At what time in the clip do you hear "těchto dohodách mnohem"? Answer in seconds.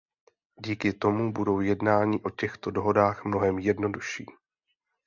2.29-3.59